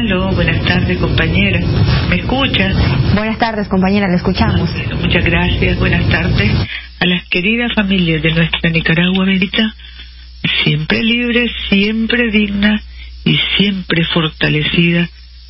Aló, 0.00 0.30
buenas 0.32 0.64
tardes, 0.64 0.96
compañera. 0.96 1.60
¿Me 2.08 2.20
escucha? 2.20 2.72
Buenas 3.14 3.36
tardes, 3.36 3.68
compañera, 3.68 4.08
le 4.08 4.16
escuchamos. 4.16 4.70
muchas 4.98 5.22
gracias, 5.22 5.78
buenas 5.78 6.08
tardes 6.08 6.50
a 7.00 7.04
las 7.04 7.28
queridas 7.28 7.70
familias 7.74 8.22
de 8.22 8.32
nuestra 8.32 8.70
Nicaragua 8.70 9.26
bendita, 9.26 9.74
siempre 10.64 11.02
libre, 11.02 11.50
siempre 11.68 12.30
digna 12.30 12.82
y 13.26 13.38
siempre 13.58 14.06
fortalecida 14.06 15.06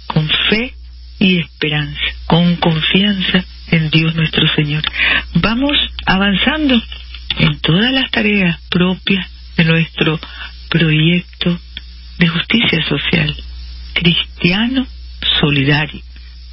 con 0.09 0.29
fe 0.49 0.75
y 1.21 1.39
esperanza, 1.39 2.01
con 2.27 2.57
confianza 2.57 3.45
en 3.71 3.89
Dios 3.91 4.17
nuestro 4.17 4.49
Señor. 4.57 4.83
Vamos 5.35 5.79
avanzando 6.07 6.75
en 7.39 7.61
todas 7.61 7.93
las 7.93 8.11
tareas 8.11 8.59
propias 8.69 9.31
de 9.57 9.65
nuestro 9.65 10.19
proyecto 10.69 11.57
de 12.19 12.27
justicia 12.27 12.83
social, 12.89 13.37
cristiano, 14.01 14.87
solidario. 15.41 16.01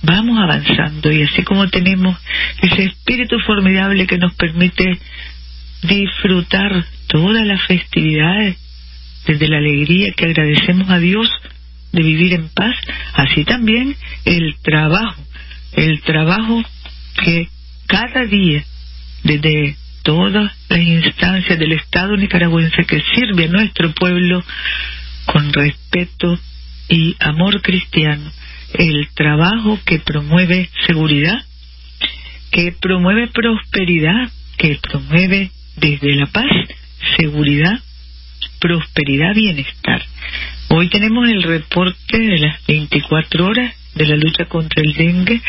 Vamos 0.04 0.38
avanzando 0.38 1.12
y 1.12 1.24
así 1.24 1.44
como 1.44 1.68
tenemos 1.70 2.18
ese 2.62 2.84
espíritu 2.84 3.40
formidable 3.40 4.05
que 4.05 4.18
nos 4.18 4.34
permite 4.36 5.00
disfrutar 5.82 6.86
todas 7.08 7.46
las 7.46 7.64
festividades 7.66 8.58
desde 9.26 9.48
la 9.48 9.58
alegría 9.58 10.14
que 10.16 10.26
agradecemos 10.26 10.90
a 10.90 11.00
Dios 11.00 11.30
de 11.91 12.04
vivir 12.04 12.34
en 12.34 12.50
paz, 12.50 12.76
así 13.14 13.44
también 13.46 13.96
el 14.26 14.55
trabajo, 14.62 15.22
el 15.74 16.02
trabajo 16.02 16.64
que 17.24 17.48
cada 17.88 18.26
día, 18.26 18.64
desde 19.24 19.76
todas 20.04 20.52
las 20.70 20.80
instancias 20.80 21.58
del 21.58 21.74
Estado 21.74 22.16
nicaragüense 22.18 22.86
que 22.86 23.02
sirve 23.16 23.46
a 23.46 23.50
nuestro 23.50 23.91
pueblo 23.94 24.44
con 25.26 25.52
respeto 25.52 26.40
y 26.90 27.16
amor 27.20 27.62
cristiano, 27.62 28.32
el 28.73 29.08
trabajo 29.14 29.80
que 29.86 30.00
promueve 30.00 30.70
seguridad, 30.86 31.38
que 32.52 32.74
promueve 32.80 33.27
prosperidad, 33.27 34.32
que 34.57 34.80
promueve 34.82 35.52
desde 35.76 36.15
la 36.15 36.27
paz, 36.27 36.46
seguridad, 37.18 37.80
prosperidad, 38.60 39.34
bienestar. 39.35 40.04
Hoy 40.70 40.90
tenemos 40.90 41.30
el 41.30 41.43
reporte 41.43 42.20
de 42.20 42.40
las 42.40 42.65
24 42.65 43.46
horas 43.46 43.74
de 43.96 44.05
la 44.05 44.15
lucha 44.15 44.46
contra 44.46 44.82
el 44.84 44.93
dengue. 44.93 45.41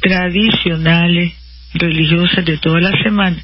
tradicionales 0.00 1.32
religiosas 1.74 2.44
de 2.44 2.58
toda 2.58 2.80
la 2.80 2.92
semana. 3.02 3.36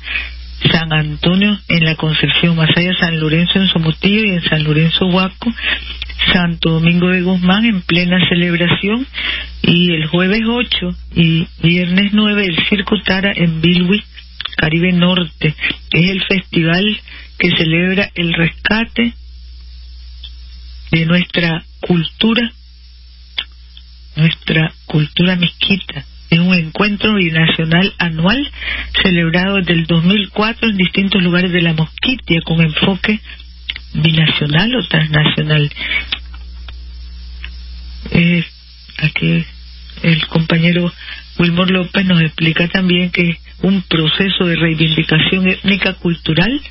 San 0.71 0.93
Antonio 0.93 1.59
en 1.69 1.85
la 1.85 1.97
Concepción, 1.97 2.57
Masaya, 2.57 2.93
San 2.99 3.19
Lorenzo 3.19 3.59
en 3.59 3.69
Somotillo 3.69 4.25
y 4.25 4.31
en 4.31 4.43
San 4.43 4.65
Lorenzo 4.65 5.07
Huaco, 5.07 5.53
Santo 6.33 6.71
Domingo 6.71 7.09
de 7.09 7.23
Guzmán 7.23 7.65
en 7.65 7.83
plena 7.83 8.19
celebración 8.29 9.07
y 9.63 9.93
el 9.93 10.07
jueves 10.07 10.43
8 10.47 10.89
y 11.15 11.47
viernes 11.63 12.13
9 12.13 12.45
el 12.45 12.57
Circo 12.69 12.97
Tara 13.05 13.33
en 13.35 13.61
Bilwi, 13.61 14.03
Caribe 14.57 14.93
Norte. 14.93 15.55
Es 15.91 16.11
el 16.11 16.23
festival 16.25 17.01
que 17.39 17.51
celebra 17.57 18.11
el 18.15 18.33
rescate 18.35 19.15
de 20.93 21.07
nuestra 21.07 21.65
cultura, 21.81 22.53
nuestra 24.17 24.73
cultura 24.87 25.37
mezquita 25.37 26.05
es 26.33 26.39
un 26.39 26.55
encuentro 26.55 27.15
binacional 27.15 27.93
anual 27.99 28.51
celebrado 29.03 29.57
desde 29.57 29.75
el 29.75 29.85
2004 29.85 30.71
en 30.71 30.77
distintos 30.79 31.23
lugares 31.23 31.53
de 31.53 31.61
la 31.61 31.75
Mosquitia 31.75 32.41
con 32.43 32.63
enfoque 32.63 33.21
binacional 33.93 34.75
o 34.75 34.89
transnacional. 34.89 35.71
Eh, 38.13 38.45
aquí 38.97 39.45
el 40.03 40.27
compañero 40.29 40.91
Wilmor 41.39 41.71
López 41.71 42.07
nos 42.07 42.23
explica 42.23 42.67
también 42.69 43.11
que 43.11 43.29
es 43.29 43.39
un 43.61 43.83
proceso 43.83 44.47
de 44.47 44.57
reivindicación 44.57 45.51
étnica 45.51 45.93
cultural 45.95 46.63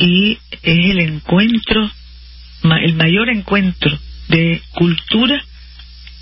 y 0.00 0.32
es 0.64 0.78
el 0.90 0.98
encuentro, 0.98 1.88
el 2.82 2.94
mayor 2.94 3.28
encuentro 3.28 3.96
de 4.28 4.60
cultura 4.72 5.38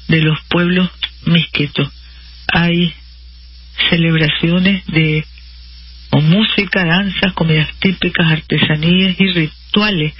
de 0.09 0.21
los 0.21 0.39
pueblos 0.51 0.91
misquetos 1.25 1.96
hay 2.53 2.93
celebraciones 3.91 4.85
de 4.87 5.25
música, 6.13 6.85
danzas, 6.85 7.33
comidas 7.35 7.69
típicas, 7.79 8.31
artesanías 8.31 9.21
y 9.21 9.33
rituales 9.33 10.15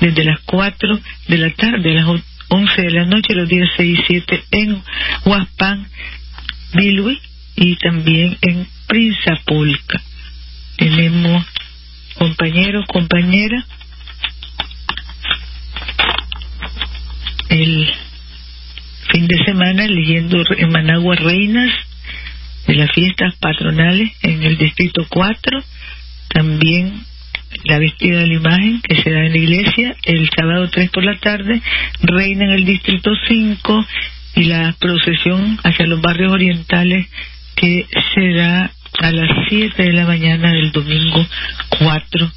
desde 0.00 0.24
las 0.24 0.40
4 0.46 1.00
de 1.28 1.38
la 1.38 1.50
tarde 1.50 1.94
las 1.94 2.06
11 2.48 2.82
de 2.82 2.90
la 2.90 3.04
noche, 3.04 3.34
los 3.34 3.48
días 3.48 3.68
6 3.76 3.98
y 3.98 4.02
7 4.06 4.44
en 4.52 4.82
Huaspán, 5.24 5.86
Bilwi 6.74 7.20
y 7.56 7.76
también 7.76 8.36
en 8.40 8.66
Prinzapolca. 8.86 10.02
Tenemos 10.76 11.44
compañeros, 12.14 12.86
compañeras, 12.86 13.64
el 17.48 17.92
fin 19.10 19.26
de 19.26 19.44
semana 19.44 19.86
leyendo 19.86 20.38
en 20.56 20.70
Managua 20.70 21.16
Reinas 21.16 21.72
de 22.66 22.74
las 22.74 22.92
fiestas 22.92 23.34
patronales 23.36 24.10
en 24.22 24.42
el 24.42 24.56
distrito 24.56 25.06
4, 25.08 25.58
también 26.28 27.02
la 27.64 27.78
vestida 27.78 28.20
de 28.20 28.26
la 28.28 28.34
imagen 28.34 28.80
que 28.82 29.02
se 29.02 29.10
da 29.10 29.26
en 29.26 29.32
la 29.32 29.38
iglesia 29.38 29.96
el 30.04 30.30
sábado 30.36 30.68
3 30.70 30.90
por 30.90 31.04
la 31.04 31.18
tarde, 31.18 31.60
reina 32.02 32.44
en 32.44 32.52
el 32.52 32.64
distrito 32.64 33.10
5 33.28 33.86
y 34.36 34.44
la 34.44 34.74
procesión 34.78 35.58
hacia 35.64 35.86
los 35.86 36.00
barrios 36.00 36.32
orientales 36.32 37.08
que 37.56 37.86
se 38.14 38.32
da 38.34 38.70
a 39.00 39.10
las 39.10 39.30
7 39.48 39.82
de 39.82 39.92
la 39.92 40.06
mañana 40.06 40.52
del 40.52 40.70
domingo 40.70 41.26
4, 41.78 42.32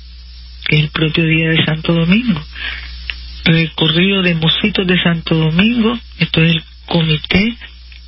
que 0.66 0.78
es 0.78 0.84
el 0.84 0.90
propio 0.90 1.24
día 1.26 1.50
de 1.50 1.66
Santo 1.66 1.94
Domingo 1.94 2.42
recorrido 3.46 4.22
de 4.22 4.36
Mositos 4.36 4.88
de 4.88 5.02
Santo 5.02 5.36
Domingo, 5.36 5.98
esto 6.20 6.42
es 6.42 6.56
el 6.56 6.64
comité 6.86 7.56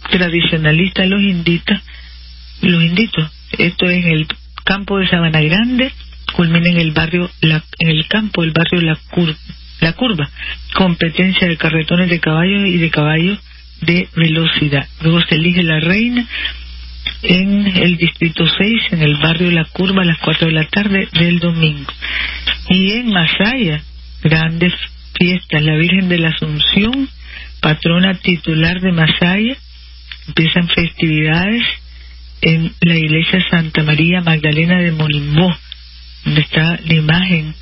tradicionalista 0.10 1.04
de 1.04 1.10
los 1.10 1.22
inditas, 1.22 1.82
los 2.62 2.84
inditos, 2.84 3.32
esto 3.58 3.90
es 3.90 4.06
en 4.06 4.12
el 4.12 4.28
campo 4.64 4.98
de 4.98 5.08
Sabana 5.08 5.42
Grande, 5.42 5.92
culmina 6.34 6.70
en 6.70 6.78
el 6.78 6.92
barrio, 6.92 7.30
la, 7.42 7.64
en 7.80 7.90
el 7.90 8.08
campo 8.08 8.42
del 8.42 8.52
barrio 8.52 8.82
La, 8.82 8.98
la 9.82 9.94
Curva, 9.94 10.30
competencia 10.74 11.48
de 11.48 11.58
carretones 11.58 12.10
de 12.10 12.20
caballos 12.20 12.68
y 12.68 12.78
de 12.78 12.90
caballos 12.90 13.40
de 13.82 14.08
velocidad. 14.16 14.88
Luego 15.02 15.22
se 15.28 15.36
elige 15.36 15.64
la 15.64 15.80
reina 15.80 16.26
en 17.24 17.68
el 17.68 17.98
distrito 17.98 18.46
6, 18.48 18.84
en 18.92 19.02
el 19.02 19.18
barrio 19.18 19.52
La 19.52 19.66
Curva, 19.66 20.02
a 20.02 20.06
las 20.06 20.20
4 20.20 20.48
de 20.48 20.54
la 20.54 20.68
tarde 20.68 21.08
del 21.14 21.40
domingo. 21.40 21.92
Y 22.70 22.94
en 22.94 23.10
Masaya, 23.10 23.82
grandes 24.24 24.74
fiestas, 25.18 25.64
la 25.64 25.76
Virgen 25.76 26.10
de 26.10 26.20
la 26.20 26.30
Asunción, 26.30 27.10
patrona 27.62 28.14
titular 28.16 28.80
de 28.80 28.92
Masaya, 28.92 29.58
empiezan 30.28 30.68
festividades 30.70 31.64
en 32.42 32.74
la 32.82 32.96
iglesia 32.96 33.44
Santa 33.50 33.84
María 33.84 34.22
Magdalena 34.22 34.80
de 34.80 34.92
Molimbó, 34.92 35.56
donde 36.24 36.42
está 36.42 36.80
la 36.86 36.94
imagen 36.94 37.56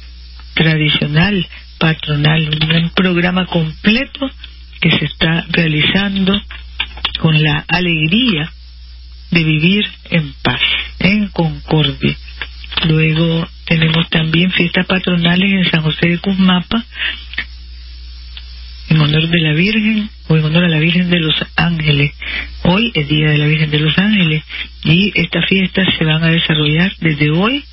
tradicional, 0.53 1.47
patronal, 1.77 2.49
un 2.49 2.89
programa 2.91 3.45
completo 3.45 4.29
que 4.79 4.91
se 4.91 5.05
está 5.05 5.45
realizando 5.49 6.39
con 7.19 7.41
la 7.41 7.63
alegría 7.67 8.51
de 9.31 9.43
vivir 9.43 9.83
en 10.09 10.33
paz, 10.41 10.61
en 10.99 11.27
concordia. 11.29 12.15
Luego 12.85 13.47
tenemos 13.65 14.09
también 14.09 14.51
fiestas 14.51 14.85
patronales 14.85 15.51
en 15.51 15.71
San 15.71 15.81
José 15.81 16.09
de 16.09 16.19
Cusmapa, 16.19 16.83
en 18.89 18.99
honor 18.99 19.27
de 19.27 19.39
la 19.39 19.53
Virgen 19.53 20.09
o 20.27 20.37
en 20.37 20.45
honor 20.45 20.65
a 20.65 20.69
la 20.69 20.79
Virgen 20.79 21.09
de 21.09 21.19
los 21.19 21.35
Ángeles. 21.55 22.11
Hoy 22.63 22.91
es 22.93 23.07
Día 23.07 23.29
de 23.31 23.37
la 23.37 23.47
Virgen 23.47 23.71
de 23.71 23.79
los 23.79 23.97
Ángeles 23.97 24.43
y 24.83 25.11
estas 25.15 25.47
fiestas 25.47 25.87
se 25.97 26.03
van 26.03 26.23
a 26.23 26.31
desarrollar 26.31 26.91
desde 26.99 27.31
hoy 27.31 27.63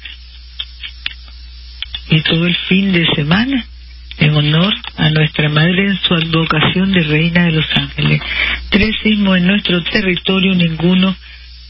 y 2.11 2.21
todo 2.23 2.47
el 2.47 2.57
fin 2.69 2.93
de 2.93 3.07
semana 3.15 3.65
en 4.19 4.35
honor 4.35 4.75
a 4.97 5.11
nuestra 5.11 5.49
Madre 5.49 5.87
en 5.89 5.99
su 6.01 6.15
advocación 6.15 6.93
de 6.93 7.03
Reina 7.03 7.45
de 7.45 7.53
los 7.53 7.67
Ángeles. 7.75 8.21
Tres 8.69 8.95
sismos 9.03 9.39
en 9.39 9.47
nuestro 9.47 9.83
territorio, 9.83 10.55
ninguno 10.55 11.17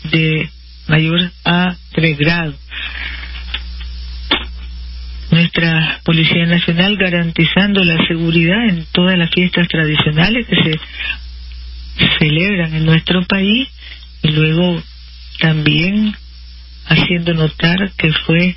de 0.04 0.50
mayor 0.88 1.30
a 1.44 1.76
tres 1.92 2.18
grados 2.18 2.59
nuestra 5.30 6.00
Policía 6.04 6.46
Nacional 6.46 6.96
garantizando 6.96 7.84
la 7.84 8.04
seguridad 8.06 8.68
en 8.68 8.84
todas 8.92 9.16
las 9.16 9.30
fiestas 9.30 9.68
tradicionales 9.68 10.46
que 10.46 10.56
se 10.56 12.08
celebran 12.18 12.74
en 12.74 12.84
nuestro 12.84 13.24
país 13.26 13.68
y 14.22 14.28
luego 14.28 14.82
también 15.38 16.14
haciendo 16.86 17.34
notar 17.34 17.92
que 17.96 18.12
fue 18.26 18.56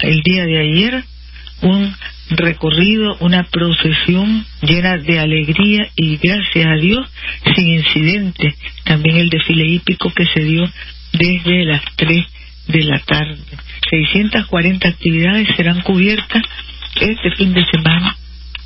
el 0.00 0.20
día 0.22 0.44
de 0.44 0.58
ayer 0.58 1.04
un 1.62 1.94
recorrido, 2.30 3.16
una 3.20 3.44
procesión 3.44 4.44
llena 4.62 4.96
de 4.96 5.18
alegría 5.18 5.88
y 5.96 6.16
gracias 6.16 6.66
a 6.66 6.80
Dios 6.80 7.06
sin 7.54 7.74
incidente. 7.74 8.54
También 8.84 9.16
el 9.16 9.28
desfile 9.28 9.66
hípico 9.66 10.12
que 10.12 10.24
se 10.26 10.40
dio 10.40 10.70
desde 11.12 11.64
las 11.64 11.82
3 11.96 12.26
de 12.68 12.84
la 12.84 12.98
tarde. 13.00 13.38
640 13.88 14.88
actividades 14.88 15.48
serán 15.56 15.80
cubiertas 15.80 16.42
este 17.00 17.30
fin 17.36 17.52
de 17.52 17.64
semana 17.64 18.16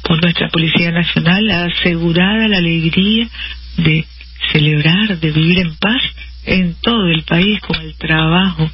por 0.03 0.23
nuestra 0.23 0.49
Policía 0.49 0.91
Nacional, 0.91 1.51
asegurada 1.51 2.49
la 2.49 2.59
alegría 2.59 3.29
de 3.77 4.05
celebrar, 4.53 5.19
de 5.19 5.31
vivir 5.31 5.59
en 5.61 5.75
paz 5.77 6.03
en 6.47 6.75
todo 6.83 7.09
el 7.09 7.23
país 7.23 7.59
con 7.61 7.81
el 7.81 7.95
trabajo 7.95 8.71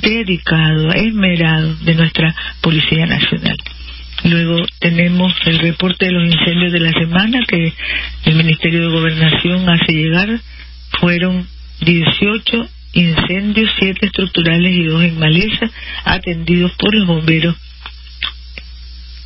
dedicado, 0.00 0.92
esmerado 0.92 1.74
de 1.76 1.94
nuestra 1.94 2.34
Policía 2.62 3.06
Nacional. 3.06 3.56
Luego 4.24 4.56
tenemos 4.78 5.34
el 5.46 5.58
reporte 5.58 6.06
de 6.06 6.12
los 6.12 6.32
incendios 6.32 6.72
de 6.72 6.80
la 6.80 6.92
semana 6.92 7.40
que 7.46 7.72
el 8.24 8.34
Ministerio 8.36 8.82
de 8.82 8.94
Gobernación 8.94 9.68
hace 9.68 9.92
llegar. 9.92 10.40
Fueron 11.00 11.46
18 11.80 12.68
incendios, 12.92 13.70
siete 13.78 14.06
estructurales 14.06 14.74
y 14.74 14.84
dos 14.84 15.02
en 15.02 15.18
maleza, 15.18 15.70
atendidos 16.04 16.72
por 16.72 16.94
los 16.94 17.06
bomberos 17.06 17.56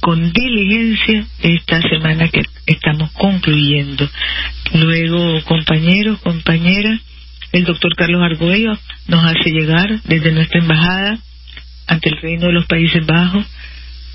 con 0.01 0.33
diligencia 0.33 1.27
esta 1.43 1.81
semana 1.83 2.29
que 2.29 2.43
estamos 2.67 3.11
concluyendo. 3.13 4.09
Luego, 4.75 5.43
compañeros, 5.43 6.21
compañeras, 6.21 7.01
el 7.53 7.65
doctor 7.65 7.95
Carlos 7.97 8.23
Argüello 8.23 8.73
nos 9.09 9.25
hace 9.25 9.51
llegar 9.51 10.01
desde 10.05 10.33
nuestra 10.33 10.61
embajada 10.61 11.19
ante 11.89 12.11
el 12.11 12.21
Reino 12.21 12.47
de 12.47 12.53
los 12.53 12.67
Países 12.67 13.05
Bajos 13.07 13.47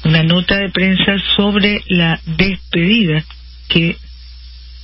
una 0.03 0.24
nota 0.24 0.58
de 0.58 0.70
prensa 0.70 1.17
sobre 1.36 1.81
la 1.88 2.20
despedida 2.25 3.24
que 3.67 3.98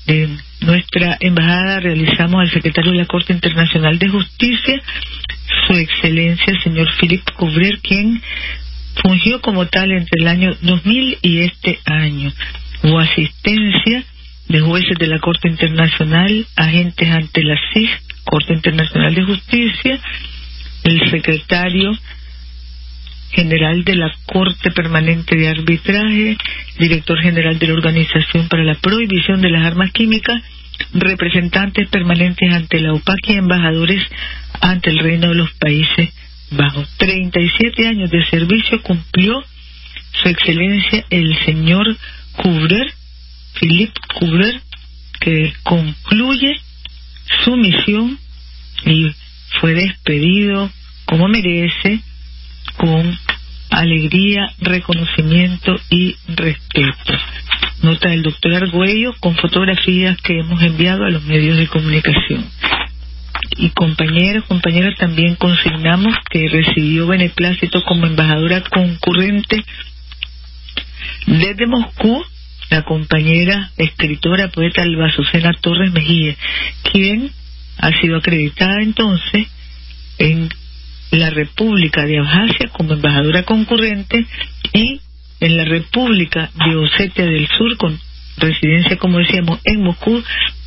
de 0.07 0.29
nuestra 0.61 1.17
embajada 1.19 1.79
realizamos 1.81 2.41
al 2.41 2.51
secretario 2.51 2.91
de 2.91 2.99
la 2.99 3.05
Corte 3.05 3.33
Internacional 3.33 3.99
de 3.99 4.09
Justicia, 4.09 4.81
su 5.67 5.73
excelencia, 5.73 6.59
señor 6.63 6.87
Philip 6.99 7.23
Cubrer, 7.35 7.79
quien 7.81 8.21
fungió 9.01 9.41
como 9.41 9.67
tal 9.67 9.91
entre 9.91 10.21
el 10.21 10.27
año 10.27 10.55
2000 10.61 11.19
y 11.21 11.39
este 11.39 11.79
año. 11.85 12.31
Hubo 12.83 12.99
asistencia 12.99 14.03
de 14.47 14.61
jueces 14.61 14.97
de 14.97 15.07
la 15.07 15.19
Corte 15.19 15.49
Internacional, 15.49 16.45
agentes 16.55 17.09
ante 17.09 17.43
la 17.43 17.57
CIS, 17.73 17.89
Corte 18.23 18.53
Internacional 18.53 19.13
de 19.13 19.23
Justicia, 19.23 19.99
el 20.83 21.11
secretario 21.11 21.91
general 23.31 23.83
de 23.83 23.95
la 23.95 24.11
Corte 24.25 24.71
Permanente 24.71 25.35
de 25.35 25.47
Arbitraje, 25.47 26.37
director 26.79 27.21
general 27.21 27.59
de 27.59 27.67
la 27.67 27.73
Organización 27.73 28.47
para 28.47 28.63
la 28.63 28.75
Prohibición 28.75 29.41
de 29.41 29.49
las 29.49 29.65
Armas 29.65 29.91
Químicas, 29.91 30.41
representantes 30.93 31.89
permanentes 31.89 32.53
ante 32.53 32.79
la 32.79 32.93
OPAC 32.93 33.29
y 33.29 33.33
embajadores 33.33 34.03
ante 34.61 34.91
el 34.91 34.99
Reino 34.99 35.29
de 35.29 35.35
los 35.35 35.51
Países 35.53 36.13
Bajos. 36.51 36.87
37 36.97 37.87
años 37.87 38.09
de 38.09 38.23
servicio 38.25 38.81
cumplió 38.81 39.43
su 40.13 40.29
excelencia 40.29 41.05
el 41.09 41.37
señor 41.45 41.85
Kubrer, 42.33 42.93
Philip 43.59 43.91
Kubrer, 44.19 44.61
que 45.19 45.53
concluye 45.63 46.53
su 47.43 47.57
misión 47.57 48.17
y 48.85 49.07
fue 49.59 49.73
despedido 49.73 50.69
como 51.05 51.27
merece 51.27 52.01
con 52.77 53.17
alegría, 53.69 54.47
reconocimiento 54.59 55.75
y 55.89 56.15
respeto. 56.27 57.13
Nota 57.81 58.09
del 58.09 58.23
doctor 58.23 58.55
Argüello 58.55 59.13
con 59.19 59.35
fotografías 59.35 60.17
que 60.21 60.39
hemos 60.39 60.61
enviado 60.61 61.05
a 61.05 61.09
los 61.09 61.23
medios 61.23 61.57
de 61.57 61.67
comunicación. 61.67 62.45
Y 63.57 63.69
compañeros, 63.69 64.45
compañeras, 64.45 64.95
también 64.97 65.35
consignamos 65.35 66.13
que 66.29 66.49
recibió 66.49 67.07
beneplácito 67.07 67.83
como 67.83 68.05
embajadora 68.05 68.61
concurrente 68.61 69.63
desde 71.25 71.67
Moscú 71.67 72.23
la 72.69 72.83
compañera 72.83 73.71
escritora 73.77 74.49
poeta 74.49 74.81
Alba 74.81 75.07
Azucena 75.07 75.51
Torres 75.61 75.91
Mejía, 75.91 76.35
quien 76.91 77.31
ha 77.77 77.91
sido 78.01 78.17
acreditada 78.17 78.81
entonces 78.81 79.47
en 80.17 80.49
la 81.11 81.29
República 81.29 82.05
de 82.05 82.19
Abjasia 82.19 82.69
como 82.73 82.93
embajadora 82.93 83.43
concurrente 83.43 84.25
y 84.73 85.01
en 85.39 85.57
la 85.57 85.65
República 85.65 86.49
de 86.65 86.75
Osetia 86.75 87.25
del 87.25 87.47
Sur 87.47 87.77
con 87.77 87.99
residencia, 88.37 88.97
como 88.97 89.19
decíamos, 89.19 89.59
en 89.63 89.83
Moscú, 89.83 90.23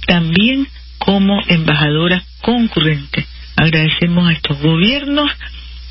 también 0.06 0.66
como 0.98 1.40
embajadora 1.48 2.22
concurrente. 2.40 3.26
Agradecemos 3.56 4.28
a 4.28 4.32
estos 4.32 4.60
gobiernos 4.60 5.30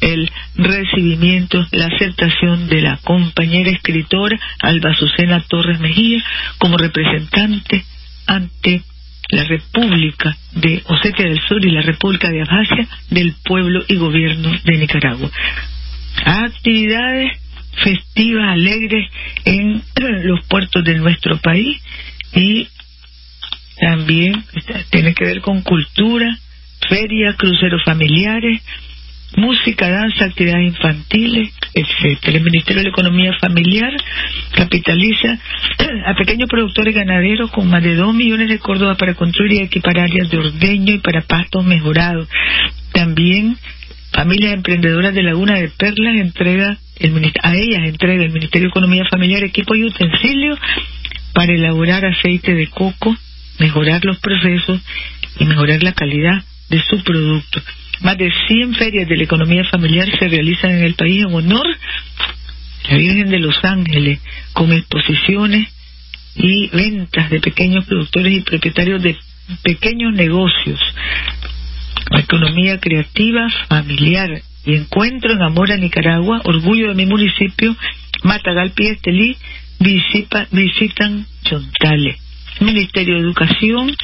el 0.01 0.31
recibimiento, 0.55 1.65
la 1.71 1.87
aceptación 1.87 2.67
de 2.67 2.81
la 2.81 2.97
compañera 3.03 3.69
escritora 3.69 4.39
Alba 4.61 4.91
Azucena 4.91 5.43
Torres 5.47 5.79
Mejía 5.79 6.23
como 6.57 6.77
representante 6.77 7.83
ante 8.25 8.83
la 9.29 9.43
República 9.43 10.35
de 10.53 10.81
Osetia 10.85 11.25
del 11.25 11.39
Sur 11.47 11.63
y 11.65 11.71
la 11.71 11.81
República 11.81 12.29
de 12.29 12.41
Abjasia 12.41 12.87
del 13.09 13.35
pueblo 13.43 13.83
y 13.87 13.95
gobierno 13.95 14.51
de 14.63 14.77
Nicaragua. 14.77 15.29
Actividades 16.25 17.37
festivas, 17.83 18.49
alegres 18.49 19.07
en 19.45 19.81
los 20.23 20.45
puertos 20.45 20.83
de 20.83 20.95
nuestro 20.95 21.37
país 21.37 21.81
y 22.33 22.67
también 23.79 24.43
tiene 24.89 25.13
que 25.13 25.25
ver 25.25 25.41
con 25.41 25.61
cultura, 25.61 26.37
ferias, 26.89 27.35
cruceros 27.37 27.81
familiares, 27.85 28.61
música, 29.37 29.89
danza, 29.89 30.25
actividades 30.25 30.67
infantiles, 30.67 31.53
etcétera. 31.73 32.37
El 32.37 32.43
Ministerio 32.43 32.79
de 32.79 32.83
la 32.85 32.89
Economía 32.89 33.31
Familiar 33.39 33.93
capitaliza 34.53 35.39
a 36.05 36.13
pequeños 36.15 36.49
productores 36.49 36.93
ganaderos 36.93 37.51
con 37.51 37.69
más 37.69 37.83
de 37.83 37.95
dos 37.95 38.13
millones 38.13 38.49
de 38.49 38.59
Córdoba 38.59 38.95
para 38.95 39.13
construir 39.13 39.53
y 39.53 39.59
equipar 39.59 39.99
áreas 39.99 40.29
de 40.29 40.37
ordeño 40.37 40.93
y 40.95 40.99
para 40.99 41.21
pastos 41.21 41.65
mejorados. 41.65 42.27
También 42.91 43.57
familias 44.11 44.53
emprendedoras 44.53 45.13
de 45.13 45.23
Laguna 45.23 45.55
de 45.55 45.69
Perlas 45.69 46.15
entrega 46.15 46.77
el, 46.99 47.31
a 47.43 47.55
ellas 47.55 47.87
entrega 47.87 48.23
el 48.23 48.31
Ministerio 48.31 48.67
de 48.67 48.71
Economía 48.71 49.03
Familiar 49.09 49.43
equipo 49.43 49.75
y 49.75 49.85
utensilios 49.85 50.59
para 51.33 51.53
elaborar 51.53 52.05
aceite 52.05 52.53
de 52.53 52.67
coco, 52.67 53.15
mejorar 53.59 54.03
los 54.03 54.19
procesos 54.19 54.81
y 55.39 55.45
mejorar 55.45 55.83
la 55.83 55.93
calidad 55.93 56.43
de 56.69 56.81
su 56.81 57.01
producto. 57.03 57.61
Más 58.01 58.17
de 58.17 58.31
100 58.47 58.75
ferias 58.75 59.07
de 59.07 59.17
la 59.17 59.23
economía 59.23 59.63
familiar 59.65 60.07
se 60.17 60.27
realizan 60.27 60.71
en 60.71 60.83
el 60.83 60.95
país 60.95 61.25
en 61.25 61.33
honor 61.33 61.65
la 62.89 62.97
Virgen 62.97 63.29
de 63.29 63.39
los 63.39 63.63
Ángeles, 63.63 64.19
con 64.53 64.71
exposiciones 64.71 65.69
y 66.35 66.67
ventas 66.69 67.29
de 67.29 67.39
pequeños 67.39 67.85
productores 67.85 68.33
y 68.33 68.41
propietarios 68.41 69.01
de 69.01 69.17
pequeños 69.63 70.13
negocios. 70.13 70.79
economía 72.17 72.79
creativa, 72.79 73.47
familiar 73.67 74.41
y 74.65 74.75
encuentro 74.75 75.33
en 75.33 75.41
Amor 75.41 75.71
a 75.71 75.77
Nicaragua, 75.77 76.41
orgullo 76.43 76.89
de 76.89 76.95
mi 76.95 77.05
municipio, 77.05 77.75
Matagalpi 78.23 78.83
y 78.83 78.87
Estelí, 78.87 79.37
visitan 79.79 81.25
Chontale. 81.43 82.17
Ministerio 82.61 83.15
de 83.15 83.21
Educación 83.21 83.95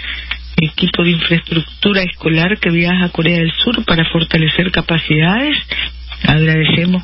equipo 0.58 1.04
de 1.04 1.12
infraestructura 1.12 2.02
escolar 2.04 2.58
que 2.60 2.70
viaja 2.70 3.06
a 3.06 3.10
Corea 3.10 3.40
del 3.40 3.52
Sur 3.52 3.84
para 3.86 4.06
fortalecer 4.06 4.72
capacidades. 4.72 5.58
Agradecemos, 6.24 7.04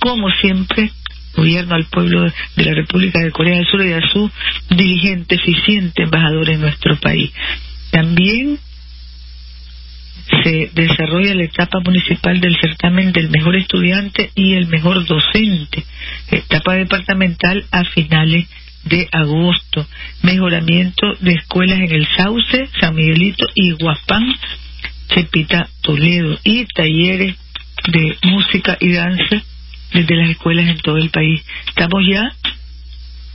como 0.00 0.30
siempre, 0.32 0.90
gobierno 1.34 1.74
al 1.74 1.86
pueblo 1.86 2.22
de 2.56 2.64
la 2.64 2.74
República 2.74 3.20
de 3.20 3.30
Corea 3.30 3.56
del 3.56 3.66
Sur 3.66 3.84
y 3.84 3.92
a 3.92 4.00
su 4.08 4.30
diligente, 4.70 5.36
eficiente 5.36 6.02
embajador 6.02 6.50
en 6.50 6.60
nuestro 6.60 6.96
país. 6.96 7.30
También 7.90 8.58
se 10.42 10.70
desarrolla 10.74 11.34
la 11.34 11.44
etapa 11.44 11.80
municipal 11.84 12.40
del 12.40 12.56
certamen 12.60 13.12
del 13.12 13.30
mejor 13.30 13.56
estudiante 13.56 14.30
y 14.34 14.54
el 14.54 14.68
mejor 14.68 15.04
docente, 15.04 15.84
etapa 16.30 16.74
departamental 16.74 17.64
a 17.70 17.84
finales 17.84 18.48
de 18.84 19.08
agosto. 19.12 19.86
Mejoramiento 20.22 21.14
de 21.20 21.32
escuelas 21.32 21.80
en 21.80 21.92
el 21.92 22.06
Sauce, 22.16 22.68
San 22.80 22.94
Miguelito 22.94 23.44
y 23.54 23.72
Guapán, 23.72 24.34
Cepita, 25.12 25.68
Toledo. 25.82 26.38
Y 26.44 26.64
talleres 26.66 27.36
de 27.92 28.16
música 28.22 28.76
y 28.80 28.92
danza 28.92 29.42
desde 29.92 30.16
las 30.16 30.30
escuelas 30.30 30.68
en 30.68 30.78
todo 30.78 30.96
el 30.96 31.10
país. 31.10 31.44
Estamos 31.68 32.02
ya 32.08 32.30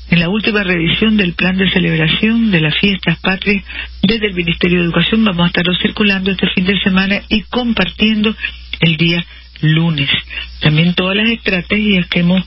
en 0.10 0.20
la 0.20 0.30
última 0.30 0.64
revisión 0.64 1.18
del 1.18 1.34
plan 1.34 1.58
de 1.58 1.70
celebración 1.70 2.52
de 2.52 2.62
las 2.62 2.78
fiestas 2.80 3.20
patrias 3.20 3.64
desde 4.02 4.28
el 4.28 4.34
Ministerio 4.34 4.80
de 4.80 4.86
Educación. 4.86 5.26
Vamos 5.26 5.46
a 5.46 5.48
estarlo 5.48 5.74
circulando 5.82 6.32
este 6.32 6.48
fin 6.54 6.66
de 6.66 6.80
semana 6.80 7.22
y 7.30 7.42
compartiendo 7.44 8.36
el 8.82 8.98
día 8.98 9.26
lunes. 9.62 10.10
También 10.62 10.94
todas 10.94 11.16
las 11.16 11.30
estrategias 11.30 12.08
que 12.08 12.20
hemos 12.20 12.44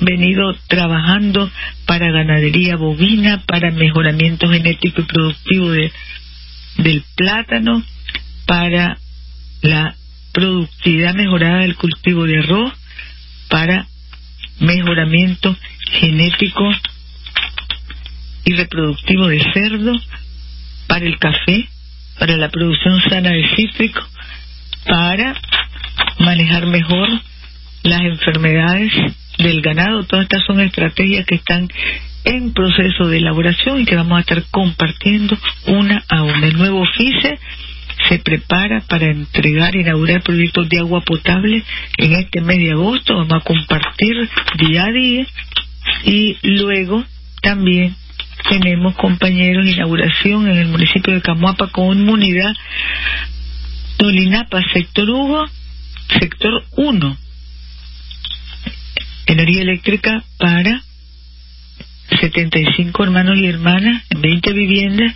venido 0.00 0.54
trabajando 0.68 1.50
para 1.86 2.10
ganadería 2.10 2.76
bovina, 2.76 3.42
para 3.46 3.70
mejoramiento 3.70 4.48
genético 4.48 5.02
y 5.02 5.04
productivo 5.04 5.70
de, 5.70 5.92
del 6.78 7.04
plátano, 7.14 7.82
para 8.46 8.98
la 9.60 9.94
productividad 10.32 11.14
mejorada 11.14 11.60
del 11.60 11.76
cultivo 11.76 12.24
de 12.24 12.38
arroz, 12.38 12.72
para 13.52 13.86
mejoramiento 14.60 15.54
genético 16.00 16.70
y 18.46 18.54
reproductivo 18.54 19.28
de 19.28 19.44
cerdo, 19.52 19.92
para 20.86 21.04
el 21.04 21.18
café, 21.18 21.68
para 22.18 22.38
la 22.38 22.48
producción 22.48 22.98
sana 23.10 23.28
de 23.28 23.44
cítrico, 23.54 24.00
para 24.86 25.34
manejar 26.18 26.66
mejor 26.66 27.08
las 27.82 28.00
enfermedades 28.00 28.90
del 29.36 29.60
ganado. 29.60 30.04
Todas 30.04 30.24
estas 30.24 30.44
son 30.46 30.60
estrategias 30.60 31.26
que 31.26 31.34
están 31.34 31.68
en 32.24 32.54
proceso 32.54 33.06
de 33.08 33.18
elaboración 33.18 33.82
y 33.82 33.84
que 33.84 33.96
vamos 33.96 34.16
a 34.16 34.20
estar 34.22 34.42
compartiendo 34.50 35.36
una 35.66 36.02
a 36.08 36.22
una. 36.22 36.46
El 36.46 36.56
nuevo 36.56 36.86
FICE 36.86 37.38
se 38.08 38.18
prepara 38.18 38.80
para 38.88 39.06
entregar, 39.06 39.74
inaugurar 39.74 40.22
proyectos 40.22 40.68
de 40.68 40.78
agua 40.78 41.00
potable 41.00 41.62
en 41.98 42.12
este 42.12 42.40
mes 42.40 42.58
de 42.58 42.72
agosto. 42.72 43.14
Vamos 43.14 43.42
a 43.42 43.44
compartir 43.44 44.28
día 44.58 44.84
a 44.84 44.92
día 44.92 45.26
y 46.04 46.36
luego 46.42 47.04
también 47.42 47.94
tenemos 48.48 48.94
compañeros 48.96 49.66
inauguración 49.66 50.48
en 50.48 50.58
el 50.58 50.68
municipio 50.68 51.14
de 51.14 51.22
Camuapa 51.22 51.68
con 51.68 52.08
unidad 52.08 52.52
Tolinapa, 53.96 54.60
sector 54.72 55.08
Hugo, 55.08 55.44
sector 56.18 56.64
1 56.76 57.18
energía 59.26 59.62
eléctrica 59.62 60.24
para 60.38 60.82
75 62.20 63.04
hermanos 63.04 63.38
y 63.38 63.46
hermanas 63.46 64.02
en 64.10 64.20
20 64.20 64.52
viviendas, 64.52 65.14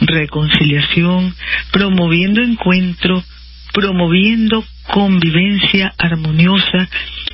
reconciliación, 0.00 1.34
promoviendo 1.72 2.42
encuentro, 2.42 3.24
promoviendo 3.72 4.64
convivencia 4.86 5.92
armoniosa, 5.98 6.88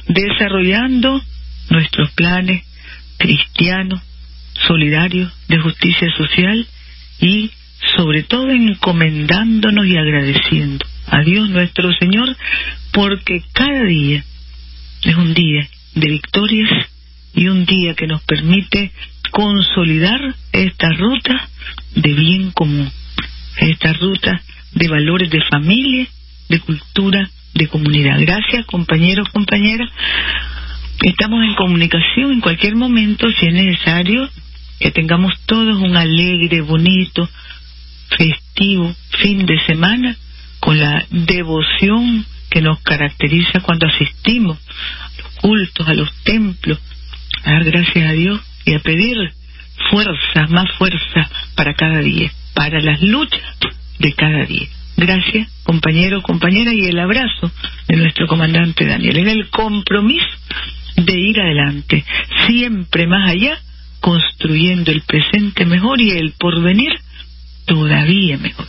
desarrollando 0.09 1.21
nuestros 1.69 2.11
planes 2.13 2.65
cristianos, 3.19 4.01
solidarios, 4.67 5.31
de 5.49 5.59
justicia 5.59 6.09
social 6.17 6.67
y 7.21 7.51
sobre 7.95 8.23
todo 8.23 8.49
encomendándonos 8.49 9.87
y 9.87 9.99
agradeciendo 9.99 10.87
a 11.09 11.21
Dios 11.21 11.51
nuestro 11.51 11.93
Señor 11.93 12.35
porque 12.93 13.43
cada 13.53 13.85
día 13.85 14.25
es 15.03 15.17
un 15.17 15.35
día 15.35 15.69
de 15.95 16.11
victorias 16.11 16.71
y 17.35 17.49
un 17.49 17.65
día 17.65 17.95
que 17.95 18.07
nos 18.07 18.23
permite 18.23 18.93
consolidar 19.31 20.35
esta 20.53 20.89
ruta 20.93 21.49
de 21.95 22.13
bien 22.13 22.51
común, 22.51 22.91
esta 23.59 23.93
ruta 23.95 24.43
de 24.73 24.89
valores 24.89 25.31
de 25.31 25.41
familia, 25.51 26.07
de 26.49 26.61
cultura, 26.61 27.31
de 27.55 27.69
comunidad. 27.69 28.19
Gracias, 28.21 28.67
compañeros, 28.67 29.29
compañeras. 29.29 29.89
Estamos 31.03 31.45
en 31.45 31.55
comunicación 31.55 32.33
en 32.33 32.41
cualquier 32.41 32.77
momento, 32.77 33.31
si 33.33 33.47
es 33.47 33.55
necesario, 33.55 34.29
que 34.79 34.91
tengamos 34.91 35.33
todos 35.47 35.77
un 35.77 35.97
alegre, 35.97 36.61
bonito, 36.61 37.29
festivo 38.17 38.95
fin 39.23 39.47
de 39.47 39.59
semana 39.67 40.17
con 40.59 40.79
la 40.79 41.05
devoción 41.11 42.25
que 42.51 42.61
nos 42.61 42.81
caracteriza 42.81 43.61
cuando 43.61 43.87
asistimos 43.87 44.59
a 44.59 45.23
los 45.23 45.33
cultos, 45.37 45.89
a 45.89 45.95
los 45.95 46.13
templos, 46.25 46.79
a 47.45 47.53
dar 47.53 47.65
gracias 47.65 48.11
a 48.11 48.13
Dios 48.13 48.41
y 48.67 48.75
a 48.75 48.81
pedir 48.81 49.17
fuerza, 49.91 50.47
más 50.49 50.67
fuerza 50.77 51.31
para 51.55 51.75
cada 51.75 52.01
día, 52.01 52.31
para 52.55 52.81
las 52.81 53.01
luchas 53.01 53.41
de 53.99 54.13
cada 54.13 54.45
día. 54.45 54.69
Gracias, 54.97 55.49
compañero, 55.63 56.21
compañera, 56.23 56.75
y 56.75 56.87
el 56.87 56.99
abrazo 56.99 57.51
de 57.89 57.97
nuestro 57.97 58.27
comandante 58.27 58.85
Daniel. 58.85 59.17
En 59.17 59.29
el 59.29 59.49
compromiso 59.49 60.27
de 60.97 61.15
ir 61.15 61.41
adelante, 61.41 62.05
siempre 62.47 63.07
más 63.07 63.31
allá, 63.31 63.59
construyendo 64.01 64.91
el 64.91 65.03
presente 65.03 65.65
mejor 65.65 66.01
y 66.01 66.11
el 66.11 66.33
porvenir 66.33 66.93
todavía 67.65 68.37
mejor. 68.39 68.67